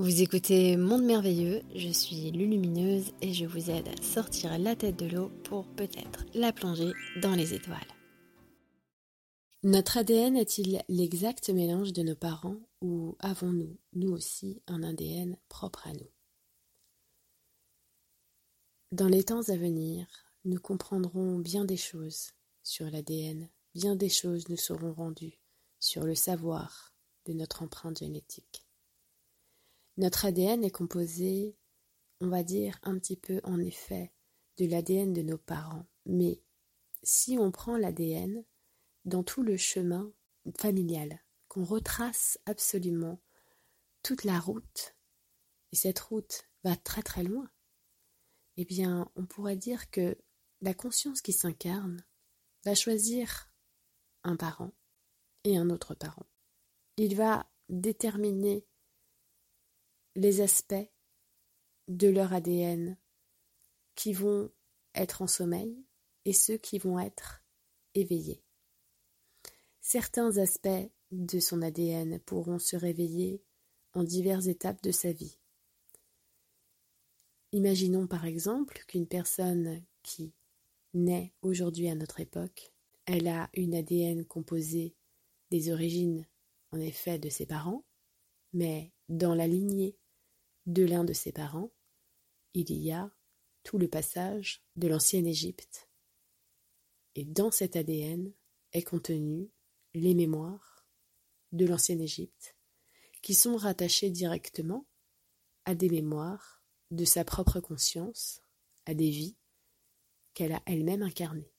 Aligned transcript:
Vous 0.00 0.22
écoutez 0.22 0.78
Monde 0.78 1.04
Merveilleux, 1.04 1.60
je 1.74 1.90
suis 1.90 2.30
Lulumineuse 2.30 3.12
et 3.20 3.34
je 3.34 3.44
vous 3.44 3.68
aide 3.68 3.86
à 3.86 4.02
sortir 4.02 4.58
la 4.58 4.74
tête 4.74 4.96
de 4.96 5.04
l'eau 5.04 5.28
pour 5.44 5.66
peut-être 5.74 6.24
la 6.32 6.54
plonger 6.54 6.94
dans 7.20 7.34
les 7.34 7.52
étoiles. 7.52 7.76
Notre 9.62 9.98
ADN 9.98 10.38
est-il 10.38 10.82
l'exact 10.88 11.50
mélange 11.50 11.92
de 11.92 12.00
nos 12.00 12.16
parents 12.16 12.56
ou 12.80 13.14
avons-nous, 13.18 13.76
nous 13.92 14.10
aussi, 14.10 14.62
un 14.68 14.82
ADN 14.82 15.36
propre 15.50 15.86
à 15.86 15.92
nous? 15.92 16.10
Dans 18.92 19.08
les 19.08 19.24
temps 19.24 19.50
à 19.50 19.56
venir, 19.56 20.06
nous 20.46 20.60
comprendrons 20.60 21.38
bien 21.40 21.66
des 21.66 21.76
choses 21.76 22.30
sur 22.62 22.90
l'ADN, 22.90 23.50
bien 23.74 23.96
des 23.96 24.08
choses 24.08 24.48
nous 24.48 24.56
seront 24.56 24.94
rendues 24.94 25.38
sur 25.78 26.04
le 26.04 26.14
savoir 26.14 26.94
de 27.26 27.34
notre 27.34 27.62
empreinte 27.62 27.98
génétique. 27.98 28.64
Notre 29.96 30.26
ADN 30.26 30.64
est 30.64 30.70
composé, 30.70 31.56
on 32.20 32.28
va 32.28 32.42
dire, 32.42 32.78
un 32.82 32.98
petit 32.98 33.16
peu 33.16 33.40
en 33.44 33.58
effet 33.58 34.12
de 34.56 34.66
l'ADN 34.66 35.12
de 35.12 35.22
nos 35.22 35.38
parents. 35.38 35.86
Mais 36.06 36.42
si 37.02 37.36
on 37.38 37.50
prend 37.50 37.76
l'ADN 37.76 38.44
dans 39.04 39.22
tout 39.22 39.42
le 39.42 39.56
chemin 39.56 40.12
familial, 40.58 41.20
qu'on 41.48 41.64
retrace 41.64 42.38
absolument 42.46 43.20
toute 44.02 44.24
la 44.24 44.38
route, 44.38 44.96
et 45.72 45.76
cette 45.76 46.00
route 46.00 46.44
va 46.64 46.76
très 46.76 47.02
très 47.02 47.22
loin, 47.22 47.50
eh 48.56 48.64
bien, 48.64 49.10
on 49.16 49.26
pourrait 49.26 49.56
dire 49.56 49.90
que 49.90 50.16
la 50.60 50.74
conscience 50.74 51.22
qui 51.22 51.32
s'incarne 51.32 52.04
va 52.64 52.74
choisir 52.74 53.50
un 54.22 54.36
parent 54.36 54.72
et 55.44 55.56
un 55.56 55.70
autre 55.70 55.94
parent. 55.94 56.26
Il 56.96 57.16
va 57.16 57.50
déterminer 57.68 58.66
les 60.16 60.40
aspects 60.40 60.90
de 61.88 62.08
leur 62.08 62.32
ADN 62.32 62.96
qui 63.94 64.12
vont 64.12 64.50
être 64.94 65.22
en 65.22 65.26
sommeil 65.26 65.84
et 66.24 66.32
ceux 66.32 66.56
qui 66.56 66.78
vont 66.78 66.98
être 66.98 67.44
éveillés. 67.94 68.42
Certains 69.80 70.36
aspects 70.38 70.90
de 71.10 71.40
son 71.40 71.62
ADN 71.62 72.20
pourront 72.20 72.58
se 72.58 72.76
réveiller 72.76 73.42
en 73.94 74.04
diverses 74.04 74.46
étapes 74.46 74.82
de 74.82 74.92
sa 74.92 75.12
vie. 75.12 75.38
Imaginons 77.52 78.06
par 78.06 78.26
exemple 78.26 78.84
qu'une 78.86 79.08
personne 79.08 79.82
qui 80.02 80.32
naît 80.94 81.32
aujourd'hui 81.42 81.88
à 81.88 81.94
notre 81.94 82.20
époque, 82.20 82.72
elle 83.06 83.26
a 83.26 83.50
une 83.54 83.74
ADN 83.74 84.24
composée 84.24 84.94
des 85.50 85.72
origines 85.72 86.26
en 86.70 86.78
effet 86.78 87.18
de 87.18 87.28
ses 87.28 87.46
parents, 87.46 87.84
mais 88.52 88.92
dans 89.08 89.34
la 89.34 89.48
lignée 89.48 89.96
de 90.66 90.84
l'un 90.84 91.04
de 91.04 91.12
ses 91.12 91.32
parents, 91.32 91.72
il 92.54 92.72
y 92.72 92.92
a 92.92 93.10
tout 93.62 93.78
le 93.78 93.88
passage 93.88 94.64
de 94.76 94.88
l'ancienne 94.88 95.26
Égypte. 95.26 95.88
Et 97.14 97.24
dans 97.24 97.50
cet 97.50 97.76
ADN 97.76 98.32
est 98.72 98.82
contenu 98.82 99.50
les 99.94 100.14
mémoires 100.14 100.86
de 101.52 101.66
l'ancienne 101.66 102.00
Égypte, 102.00 102.56
qui 103.22 103.34
sont 103.34 103.56
rattachées 103.56 104.10
directement 104.10 104.86
à 105.64 105.74
des 105.74 105.88
mémoires 105.88 106.62
de 106.90 107.04
sa 107.04 107.24
propre 107.24 107.60
conscience, 107.60 108.42
à 108.86 108.94
des 108.94 109.10
vies 109.10 109.36
qu'elle 110.34 110.52
a 110.52 110.62
elle-même 110.66 111.02
incarnées. 111.02 111.52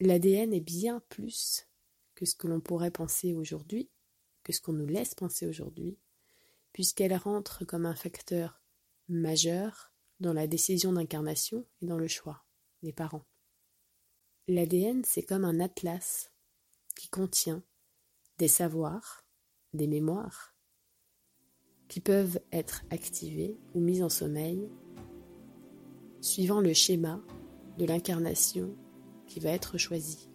L'ADN 0.00 0.52
est 0.52 0.60
bien 0.60 1.00
plus 1.08 1.68
que 2.14 2.24
ce 2.24 2.34
que 2.34 2.46
l'on 2.46 2.60
pourrait 2.60 2.90
penser 2.90 3.34
aujourd'hui, 3.34 3.90
que 4.42 4.52
ce 4.52 4.60
qu'on 4.60 4.72
nous 4.72 4.86
laisse 4.86 5.14
penser 5.14 5.46
aujourd'hui, 5.46 5.98
puisqu'elle 6.74 7.14
rentre 7.16 7.64
comme 7.64 7.86
un 7.86 7.94
facteur 7.94 8.60
majeur 9.08 9.92
dans 10.20 10.32
la 10.32 10.46
décision 10.46 10.92
d'incarnation 10.92 11.64
et 11.80 11.86
dans 11.86 11.96
le 11.96 12.08
choix 12.08 12.44
des 12.82 12.92
parents. 12.92 13.24
L'ADN, 14.48 15.02
c'est 15.04 15.22
comme 15.22 15.44
un 15.44 15.60
atlas 15.60 16.32
qui 16.96 17.08
contient 17.08 17.62
des 18.38 18.48
savoirs, 18.48 19.24
des 19.72 19.86
mémoires, 19.86 20.54
qui 21.88 22.00
peuvent 22.00 22.40
être 22.52 22.82
activés 22.90 23.56
ou 23.74 23.80
mis 23.80 24.02
en 24.02 24.08
sommeil 24.08 24.68
suivant 26.20 26.60
le 26.60 26.72
schéma 26.72 27.22
de 27.78 27.84
l'incarnation 27.84 28.76
qui 29.26 29.38
va 29.38 29.50
être 29.50 29.78
choisi. 29.78 30.28